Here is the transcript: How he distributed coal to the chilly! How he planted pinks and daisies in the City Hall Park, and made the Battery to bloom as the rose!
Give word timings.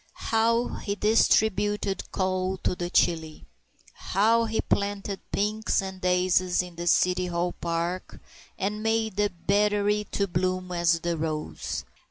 How 0.31 0.69
he 0.79 0.95
distributed 0.95 2.11
coal 2.11 2.57
to 2.63 2.73
the 2.73 2.89
chilly! 2.89 3.45
How 3.93 4.45
he 4.45 4.59
planted 4.59 5.19
pinks 5.31 5.79
and 5.79 6.01
daisies 6.01 6.63
in 6.63 6.75
the 6.75 6.87
City 6.87 7.27
Hall 7.27 7.51
Park, 7.51 8.19
and 8.57 8.81
made 8.81 9.15
the 9.17 9.29
Battery 9.29 10.05
to 10.09 10.25
bloom 10.27 10.71
as 10.71 11.01
the 11.01 11.17
rose! 11.17 11.85